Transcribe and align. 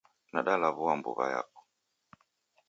Nandalaw'ua 0.31 0.93
mbuw'a 0.99 1.25
yapo. 1.33 1.59